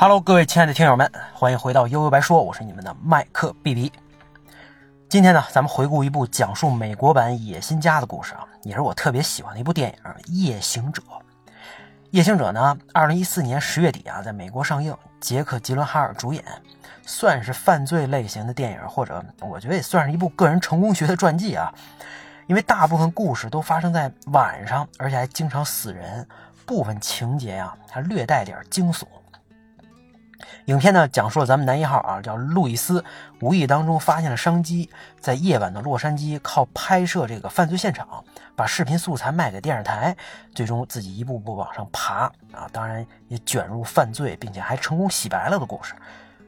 [0.00, 3.92] Hello，各位亲爱的听友们，欢迎回到悠悠白说，我是你们的麦克 B B。
[5.08, 11.02] 今天呢，咱们回顾一部讲述美国版《野心家》的故事啊，也是我特别喜欢的一部电影《夜行者》。
[12.12, 16.44] 《夜行者》呢，二零一四年十月底啊，在美国上映，杰克·吉伦哈尔主演，
[17.04, 21.74] 算是犯罪类型的电影，或者我觉得也算是一部个人成功学的传记啊。
[22.46, 26.24] 因为大部分故事都发生在晚上，而且还经常死人，
[26.64, 29.02] 部分情节呀还略带点惊悚。
[30.66, 33.04] 影片呢讲述了咱们男一号啊，叫路易斯，
[33.40, 34.88] 无意当中发现了商机，
[35.20, 38.24] 在夜晚的洛杉矶靠拍摄这个犯罪现场，
[38.54, 40.16] 把视频素材卖给电视台，
[40.54, 45.94] 最终自己一步步往上爬啊，当然也卷入犯罪，并且还成功洗白了的故事。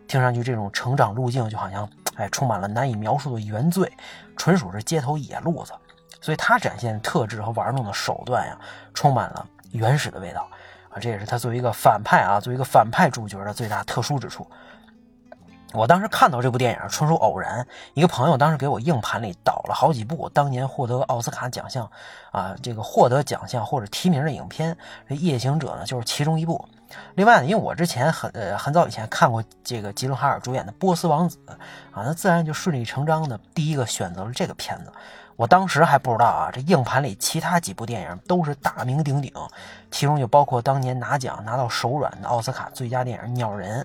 [0.07, 3.93] 听上去这种成长路径就好像哎充满了难以描述的原罪，
[4.37, 5.73] 纯属是街头野路子。
[6.21, 8.59] 所以他展现特质和玩弄的手段呀，
[8.93, 10.47] 充满了原始的味道
[10.91, 10.99] 啊！
[11.01, 14.47] 这也是他作为一个反派啊，作为一个反派主角的最大特殊之处。
[15.73, 21.89] 我当时看到这部电影纯属偶然，一个朋友当时给我硬盘里导了好几部当年获得奥斯卡奖项
[22.33, 24.77] 啊，这个获得奖项或者提名的影片，
[25.15, 26.69] 《夜行者》呢就是其中一部。
[27.15, 34.93] 另外呢，因为我之前很呃很早以前看过这个吉伦哈尔主演的《波斯王子》啊，那自然就顺理成章的第一个选择了这个片子。
[35.41, 39.33] 我当时还不知道啊，这硬盘里其他几部电影都是大名鼎鼎，
[39.91, 43.81] 其中就包括当年拿奖拿到手软的奥斯卡最佳电影《鸟人》。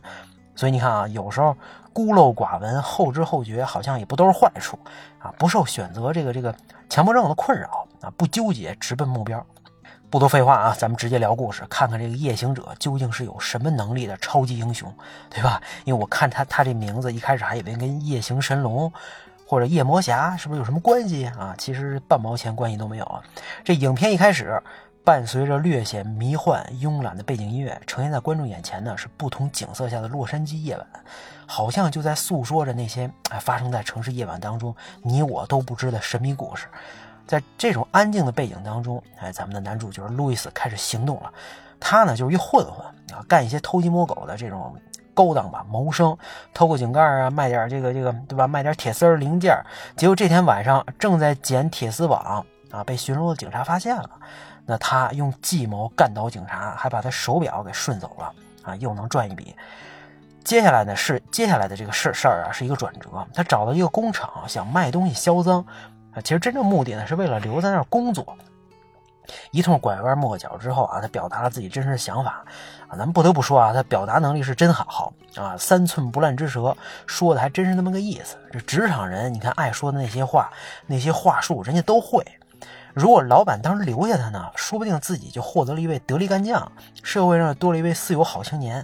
[0.53, 1.55] 所以你看啊，有时候
[1.93, 4.77] 孤陋寡闻、后知后觉，好像也不都是坏处
[5.17, 5.33] 啊。
[5.37, 6.53] 不受选择这个这个
[6.89, 9.41] 强迫症的困扰啊，不纠结，直奔目标。
[10.09, 14.93] 不多废话啊，咱们直接聊故事，看看这个夜行者究竟是有什么能力的超级英雄，
[15.29, 15.61] 对吧？
[15.85, 18.91] 因为我看他他这名字一开始还以为跟夜行神龙。
[19.45, 21.53] 或者夜魔侠是不是有什么关系啊？
[21.57, 23.21] 其实半毛钱关系都没有啊！
[23.63, 24.59] 这影片一开始，
[25.03, 30.87] 伴随着略显迷幻、慵懒的背景音乐，呈现在观众眼前呢是不同景色下的洛杉矶夜晚，
[31.45, 36.65] 好像就在诉说着那些哎发生在城市夜晚当中你我都不知的神秘故事。
[37.27, 41.31] 在这种安静的背景当中，哎，咱们的男主角路易斯开始行动了。
[41.79, 42.83] 他呢就是一混混
[43.15, 44.75] 啊，干一些偷鸡摸狗的这种。
[45.15, 46.15] 勾当吧，谋生，
[46.53, 48.45] 偷个井盖啊，卖点这个这个，对吧？
[48.45, 49.57] 卖点铁丝零件。
[49.95, 54.09] 结果这天晚上正在捡铁丝网啊，被巡逻的警察发现了。
[54.67, 58.33] 那他用计谋干倒警察，还把他手表给顺走了
[58.63, 59.55] 啊，又能赚一笔。
[60.43, 63.09] 接下来呢是接下来的这个事事儿啊，是一个转折。
[63.33, 65.65] 他找到一个工厂，想卖东西销赃
[66.13, 68.37] 啊，其实真正目的呢是为了留在那儿工作。
[69.51, 72.43] 一通拐弯抹角之后啊，他表达了自己真实的想法
[72.87, 72.91] 啊。
[72.91, 76.75] 咱们不得不说啊，他表达能力是真好啊，三寸不烂之舌，
[77.05, 78.37] 说的还真是那么个意思。
[78.51, 80.51] 这职场人，你看爱说的那些话，
[80.87, 82.25] 那些话术，人家都会。
[82.93, 86.71] 如果老板当时留下他呢，说不定自己就获得了一位得力干将，
[87.03, 88.79] 社会上多了一位四有好青年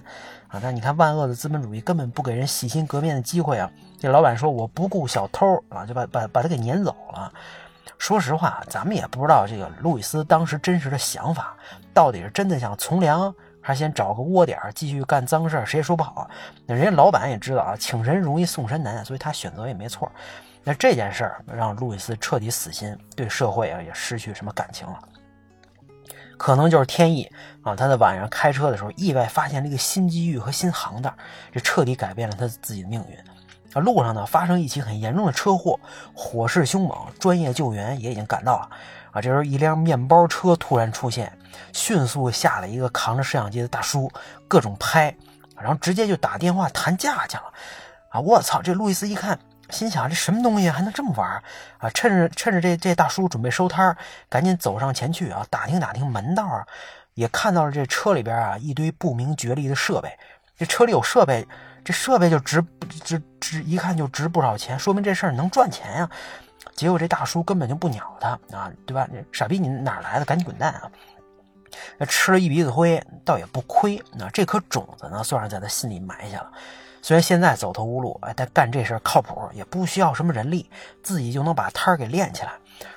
[0.48, 0.60] 啊。
[0.62, 3.70] 但你看，万恶的资本主义根本不给人洗心革面的机会啊。
[3.98, 7.32] 这老板说我不顾小偷啊，就把把把他给撵走了。
[7.98, 11.56] 说实话，咱们也不知道这个路易斯当时真实的想法，
[11.94, 16.28] 到底是真的想从良，还是先找个窝点继续干脏事谁也说不好。
[16.66, 20.10] 那人家老板也知道啊，请神容易送神难，所以他选择也没错。
[20.64, 24.98] 那这件事儿让路易斯彻底死心，对社会啊也失去什么感情了。
[26.36, 27.30] 可能就是天意
[27.62, 31.14] 啊，他在晚上开车的时候意外发现了一个新机遇和新行当，
[31.52, 33.16] 这彻底改变了他自己的命运。
[33.74, 35.78] 啊，路上呢发生一起很严重的车祸，
[36.14, 38.68] 火势凶猛，专业救援也已经赶到了。
[39.12, 41.30] 啊，这时候一辆面包车突然出现，
[41.72, 44.10] 迅速下了一个扛着摄像机的大叔，
[44.48, 45.14] 各种拍，
[45.58, 47.44] 然后直接就打电话谈价去了。
[48.08, 48.62] 啊，我操！
[48.62, 49.38] 这路易斯一看，
[49.70, 51.42] 心想这什么东西还能这么玩？
[51.78, 53.96] 啊，趁着趁着这这大叔准备收摊
[54.28, 56.66] 赶紧走上前去啊，打听打听门道啊，
[57.14, 60.18] 也看到了这车里边啊一堆不明觉厉的设备，
[60.58, 61.46] 这车里有设备。
[61.84, 62.64] 这设备就值
[63.04, 66.10] 值值，一看就值不少钱，说明这事儿能赚钱呀。
[66.74, 69.06] 结果这大叔根本就不鸟他啊，对吧？
[69.32, 70.24] 傻逼，你哪来的？
[70.24, 70.90] 赶紧滚蛋啊！
[71.98, 74.02] 那吃了一鼻子灰，倒也不亏。
[74.12, 76.50] 那这颗种子呢，算是在他心里埋下了。
[77.02, 80.70] 虽然现在走投无路，哎，但干这事靠谱，也不需要什么人力，
[81.02, 82.52] 自己就能把摊儿给练起来。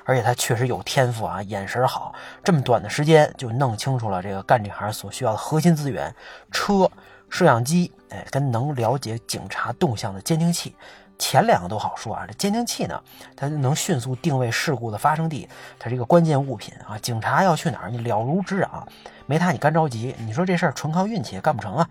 [0.05, 2.13] 而且他确实有天赋啊，眼神好，
[2.43, 6.13] 这么短的时间就弄清楚了这个干这行所需要的核心资源——
[6.51, 6.89] 车。
[7.35, 10.73] 摄像机，哎，跟能了解警察动向的监听器，
[11.19, 12.23] 前两个都好说啊。
[12.25, 12.97] 这监听器呢，
[13.35, 16.97] 它能迅速定位事故的发生地，它是一个关键物品啊。
[16.99, 18.87] 警察要去哪儿，你了如指掌。
[19.25, 20.15] 没它，你干着急。
[20.19, 21.89] 你说这事儿纯靠运气也干不成啊。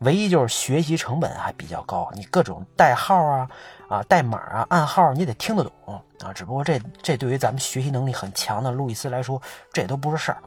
[0.00, 3.48] 唯一就是学习成本还比较高，你各种代号啊、
[3.88, 6.32] 啊代码啊、暗号，你得听得懂啊。
[6.32, 9.40] 只不过这这对于咱们学习能力很强的路易斯来说，
[9.72, 10.42] 这都不是事儿。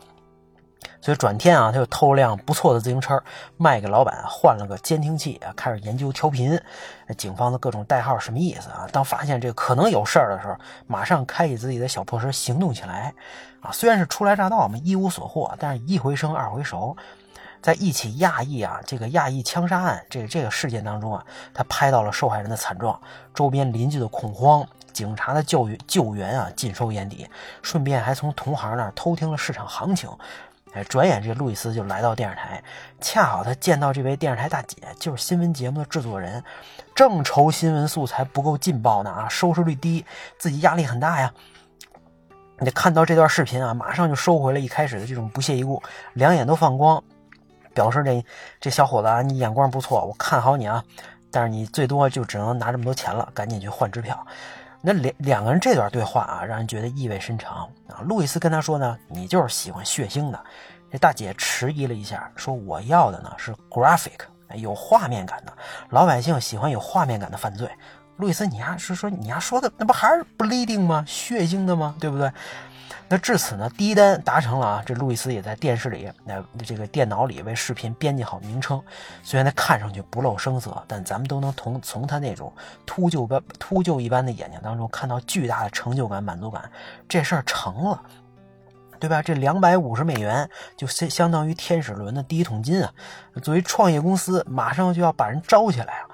[1.02, 3.22] 所以转天啊，他就偷了辆不错的自行车，
[3.58, 6.60] 卖给老板，换了个监听器啊，开始研究调频。
[7.18, 8.88] 警方的各种代号什么意思啊？
[8.92, 10.56] 当发现这个可能有事儿的时候，
[10.88, 13.14] 马上开启自己的小破车行动起来。
[13.62, 16.96] 啊，虽然是初来乍到嘛，一无所获，但是一回生二回熟，
[17.62, 23.00] 在一起亚裔啊这个亚裔枪杀案这个这个事件当中啊，他拍到了受害人的惨状，
[23.34, 24.68] 周边邻居的恐慌。
[24.94, 27.28] 警察的救援救援啊，尽收眼底，
[27.62, 30.10] 顺便还从同行那儿偷听了市场行情。
[30.76, 32.62] 哎，转眼这路易斯就来到电视台，
[33.00, 36.44] 恰好他见到这位电视台大姐，就是新闻节目的制作人，
[36.94, 40.06] 正愁新闻素材不够劲爆呢啊，收视率低，
[40.38, 41.34] 自己压力很大呀。
[42.60, 45.82] 你看到这段视频啊，马上就收回了一开始的这种不屑一顾，
[46.14, 47.02] 两眼都放光，
[47.74, 48.26] 表示这
[48.60, 50.84] 这小伙子啊，你眼光不错，我看好你啊，
[51.32, 54.28] 但是你最多就只能拿这么多钱了，赶紧去换支票。
[54.86, 58.02] 那两两个人这段对话啊，让人觉得意味深长啊。
[58.04, 60.40] 路易斯跟他说呢：“你就是喜欢血腥的。”
[60.92, 64.20] 这大姐迟疑了一下，说：“我要的呢是 graphic，
[64.54, 65.52] 有画面感的。
[65.90, 67.68] 老百姓喜欢有画面感的犯罪。”
[68.18, 71.04] 路易斯，你丫是说你丫说的那不还是 bleeding 吗？
[71.08, 71.96] 血腥的吗？
[72.00, 72.32] 对不对？
[73.08, 74.84] 那至此呢，第一单达成了啊！
[74.86, 78.82] 这路易斯也在电视里、那这个电脑里为视频编辑好名称。
[79.22, 82.52] 虽然他看上去不露声色，但咱们都能从从他那种
[82.86, 86.70] 秃鹫般、秃鹫一般的眼睛当中看到巨大的成就感、满足感。
[87.08, 88.02] 这事儿成了，
[89.00, 89.22] 对吧？
[89.22, 92.92] 这两百五十美元就相相当于天使轮的第一桶金啊！
[93.44, 96.10] 作为创业公司，马上就要把人招起来啊！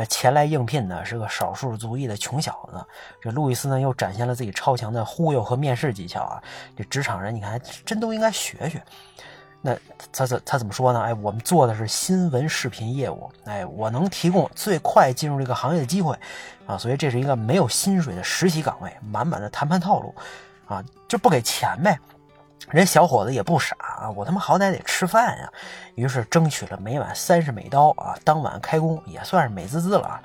[0.00, 2.82] 那前来应聘的是个少数族裔的穷小子，
[3.20, 6.42] 这路易斯呢又展现了自己超强的忽悠和面试技巧啊！
[6.74, 8.82] 这职场人你看真都应该学学。
[9.60, 9.76] 那
[10.10, 11.02] 他怎他怎么说呢？
[11.02, 16.18] 哎，我们做的是新闻视频业务，哎，我能提供最快进入这个行业的机会
[16.66, 20.14] 啊，所以这是一个没有薪水的实习岗位，满满的谈判套路
[20.66, 21.98] 啊，就不给钱呗。
[22.68, 25.50] 人小伙子也不傻啊，我他妈好歹得吃饭呀，
[25.94, 30.22] 于是争取了每晚三十美刀啊，当晚开工也算是美滋滋了啊。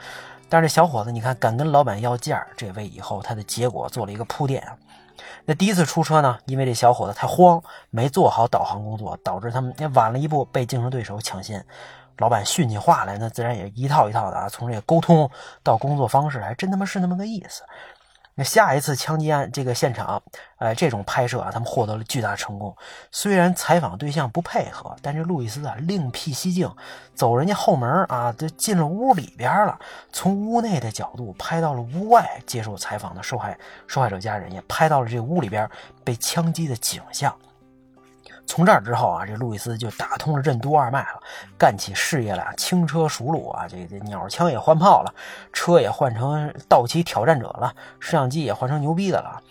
[0.48, 4.78] 但是这小伙子，你看敢跟老板要价，这为以后他的结果做了一个铺垫啊。
[5.46, 11.66] 那第一次出车呢，因为这小伙子太慌，没做好导航工作，导致他们晚了一步被竞争对手抢先。
[12.20, 15.30] 老板训起话来，那自然也一套一套的啊，从这个沟通
[15.64, 17.64] 到工作方式，还真他妈是那么个意思。
[18.38, 20.22] 那下一次枪击案这个现场，
[20.58, 22.76] 呃，这种拍摄啊，他们获得了巨大成功。
[23.10, 26.70] 虽然采访对象不配合，但这路易斯啊，另辟蹊径，
[27.14, 29.80] 走人家后门啊，就进了屋里边了。
[30.12, 35.70] 从屋内的角度拍到了屋外接受采访的受害受害者家人，也拍到了这屋里边
[36.04, 37.34] 被枪击的景象。
[38.47, 41.19] 从这儿之后啊，这路易斯就打通了任督二脉了，
[41.57, 45.13] 干起事业来轻车熟路啊，这这鸟枪也换炮了，
[45.51, 49.42] 车也换成道奇挑战者了，摄像机也换成牛逼的了。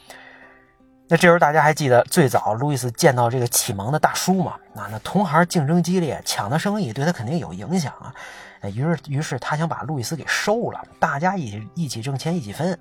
[1.06, 4.54] 那这时候大家还记得最早路易斯见到这个启蒙的大叔吗？
[4.72, 8.14] 那那同行竞争激烈，抢的生意对他肯定有影响啊。
[8.72, 12.78] 于是于是他想把路易斯给收了，大家一起一起挣钱一起分。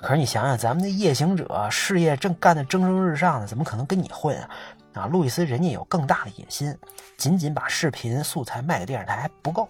[0.00, 4.48] 可是你想想，咱们的夜行者事业正干得蒸蒸日上呢，怎么可能跟你混啊？
[4.96, 6.76] 啊，路易斯人家有更大的野心，
[7.16, 9.68] 仅仅把视频素材卖给电视台还不够，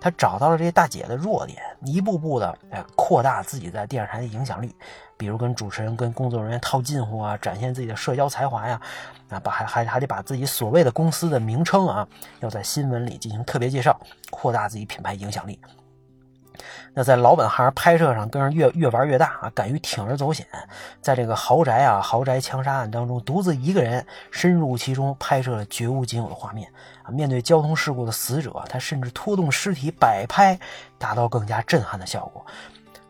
[0.00, 4.74] 他找到了这些大姐的弱点，一步步的哎扩大自己在电视台的影响力，
[5.16, 8.80] 比如跟主持人、跟工作人员套近乎啊，展现自己的社交才华呀，
[9.28, 12.06] 啊，把还还还得把自己所谓的公司的名称啊，
[12.38, 15.60] 要在新闻里进行特别介绍，扩大自己品牌影响力。
[16.94, 20.46] 那在老本行拍摄上更是越越玩越大啊，敢于铤而走险，
[21.00, 26.68] 在这个豪宅啊豪宅枪杀案当中，独自一个人深入其中拍摄了绝无仅有的画面
[27.02, 27.10] 啊。
[27.10, 30.58] 面对交通事故的死者，他甚至拖动尸体摆拍，
[30.98, 32.44] 达到更加震撼的效果。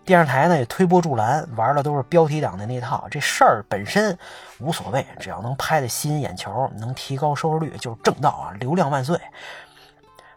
[0.04, 3.06] 电视台呢也推波助澜，玩的都是标题党的那套。
[3.10, 4.16] 这事儿本身
[4.58, 9.18] 无所谓，只要能拍的吸引眼球，能提高收视率，就是正道啊，流量万岁。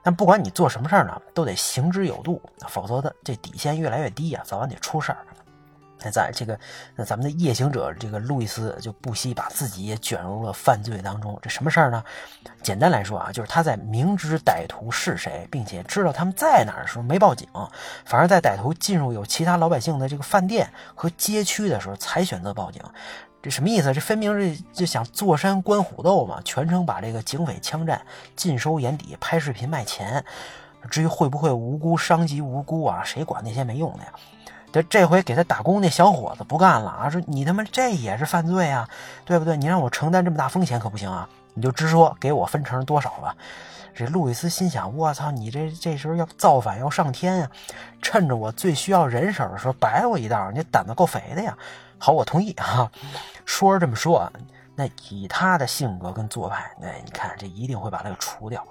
[0.04, 5.20] 但不管你做什么事儿呢，都得行之有度，否则的这底线越来越低啊，早晚得出事儿。
[6.04, 6.60] 那在这个，
[6.96, 11.38] 那咱们的夜行者这个路易斯就不惜把自己也卷入了犯罪当中。
[11.42, 12.04] 这什么事儿呢？
[12.64, 17.48] 简单来说啊，就是他在明知歹徒是谁，并且知道他们在哪儿的时候没报警，
[18.06, 22.82] 反而在歹徒进入有其他老百姓的这个饭店和街区的时候才选择报警。
[23.44, 23.92] 这什么意思？
[23.92, 26.40] 这分明是就想坐山观虎斗嘛！
[26.46, 28.00] 全程把这个警匪枪战
[28.36, 30.24] 尽收眼底，拍视频卖钱。
[30.90, 33.04] 至于会不会无辜伤及无辜啊？
[33.04, 34.14] 谁管那些没用的呀？
[34.72, 37.10] 这这回给他打工那小伙子不干了啊！
[37.10, 38.88] 说你他妈这也是犯罪啊，
[39.26, 39.58] 对不对？
[39.58, 41.28] 你让我承担这么大风险可不行啊！
[41.54, 43.36] 你就直说给我分成多少吧。
[43.94, 47.50] 这路易斯心想：我操，你这这时候要造反要上天呀！
[48.02, 51.58] 趁着我最需要人手的时候，摆我一道，你胆子够肥的呀！
[51.98, 52.90] 好，我同意啊。
[53.46, 54.32] 说是这么说，
[54.76, 58.66] 那以他的性格跟做派，那你看这一定会把他给除掉。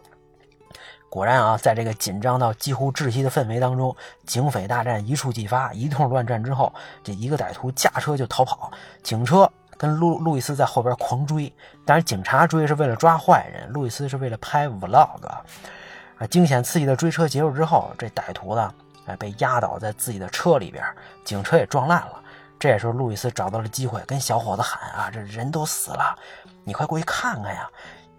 [1.11, 8.71] 果然啊，在这个紧张到几乎窒息的氛围当中，警匪大战一触即发，一通乱战之后，这一个歹徒驾车就逃跑，
[9.03, 11.53] 警车跟路路易斯在后边狂追。
[11.85, 15.27] 但是警察追是为了抓坏人，路易斯是为了拍 vlog。
[16.17, 18.73] 啊，惊险刺激的追车结束之后，这歹徒呢，
[19.07, 20.85] 哎，被压倒在自己的车里边，
[21.25, 22.23] 警车也撞烂了。
[22.57, 26.15] 这时候，路易斯找到了机会，跟小伙子喊：“啊，这人都死了，
[26.63, 27.69] 你快过去看看呀！”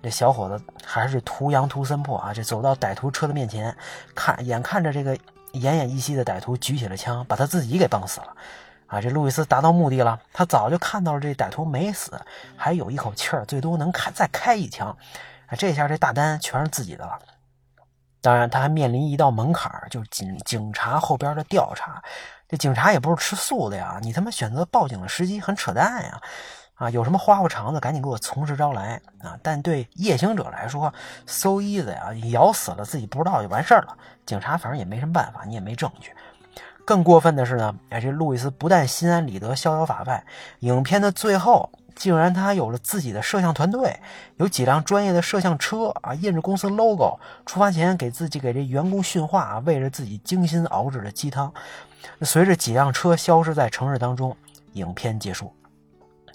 [0.03, 2.33] 这小伙子还是图羊图森破啊！
[2.33, 3.75] 这走到歹徒车的面前，
[4.15, 5.15] 看眼看着这个
[5.53, 8.35] 奄奄一息的歹徒举起了枪，把他自己给崩死了。
[8.87, 8.99] 啊！
[8.99, 12.19] 这路易斯达到目的了，他早就看到了这歹徒没死，
[12.57, 14.89] 还有一口气儿，最多能开再开一枪。
[15.45, 15.55] 啊！
[15.55, 17.19] 这下这大单全是自己的了。
[18.21, 22.03] 当然，他还面临一道门槛就是警警察后边的调查。
[22.47, 26.21] 这警察也不是吃素的呀，你他妈选择报警的时机很扯淡呀。
[26.81, 29.37] 啊，有什么花花肠子，赶紧给我从实招来啊！
[29.43, 30.91] 但对夜行者来说
[31.27, 33.95] ，so easy 啊，咬死了自己不知道就完事儿了。
[34.25, 36.11] 警察反正也没什么办法，你也没证据。
[36.83, 40.23] 更过分的是呢，哎，这路易斯不但心安理得、逍遥法外，
[40.61, 43.99] 影片的最后竟然他有了自己的摄像团队，
[44.37, 47.19] 有几辆专业的摄像车啊，印着公司 logo。
[47.45, 51.53] 出发前给自己给这员工训话啊，喂着自己精心熬制的鸡汤。
[52.23, 54.35] 随着几辆车消失在城市当中，
[54.73, 55.53] 影片结束。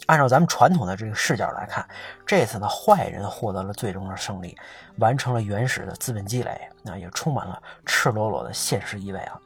[0.07, 1.87] 按照咱们传统的这个视角来看，
[2.25, 4.57] 这次呢，坏人获得了最终的胜利，
[4.99, 9.39] 完成了原始的资本积累，那也充满了赤裸裸的现实意味啊。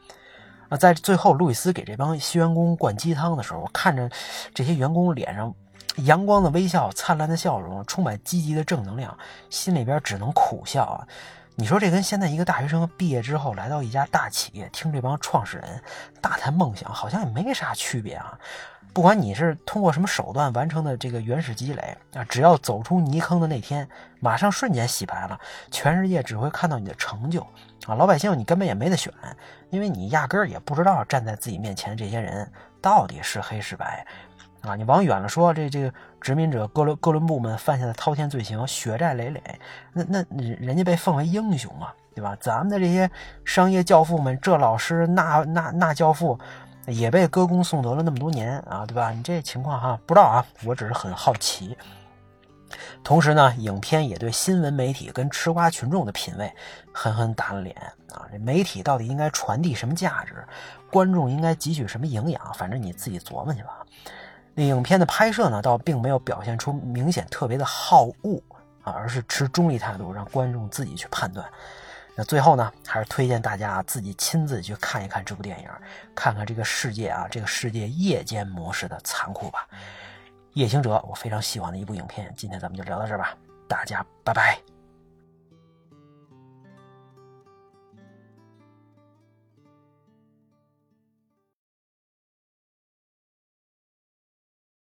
[0.68, 4.08] 那在最后，路易斯给这帮新员工灌鸡汤的时候，看着
[4.54, 5.52] 这些员工脸上
[6.04, 9.16] 阳光的微笑、灿烂的笑容，充满积极的正能量，
[9.48, 11.06] 心里边只能苦笑啊。
[11.56, 15.82] 你说这跟现在一个大学生毕业之后来到一家大企业，听这帮创始人
[16.20, 18.38] 大谈梦想，好像也没啥区别啊。
[18.92, 25.38] 不管你是通过什么手段完成的这个原始积累啊，只要走出泥坑的那天，马上瞬间洗白了，
[25.70, 27.40] 全世界只会看到你的成就
[27.86, 27.94] 啊！
[27.94, 29.12] 老百姓你根本也没得选，
[29.70, 34.04] 因为你压根儿也不知道站在自己面前的这些人到底是黑是白
[34.62, 34.74] 啊！
[34.74, 39.40] 你往远了说，这这个殖民者哥伦哥伦布们犯下的滔天罪行，血债累累，
[39.92, 42.36] 那那人家被奉为英雄嘛，对吧？
[42.40, 43.08] 咱们的这些
[43.44, 46.36] 商业教父们，这老师那那那教父。
[46.90, 49.10] 也被歌功颂德了那么多年啊，对吧？
[49.10, 51.76] 你这情况哈，不知道啊，我只是很好奇。
[53.02, 56.52] 同时呢，影片也对新闻媒体跟吃瓜群众的品味
[56.92, 57.74] 狠狠打了脸
[58.12, 58.28] 啊！
[58.30, 60.46] 这媒体到底应该传递什么价值？
[60.90, 62.54] 观众应该汲取什么营养？
[62.54, 63.84] 反正你自己琢磨去吧。
[64.54, 68.40] 那影片的拍摄呢，倒并没有表现出明显特别的好恶
[68.82, 71.44] 啊，而是持中立态度，让观众自己去判断。
[72.16, 75.68] 那最后呢，还是推荐大家自己亲自去看一看这部电影，
[76.14, 79.66] 看看这个世界啊，这个世界夜间模式的残酷吧。
[80.54, 82.32] 夜行者，我非常喜欢的一部影片。
[82.36, 83.34] 今天咱们就聊到这儿吧，
[83.68, 84.79] 大家拜拜。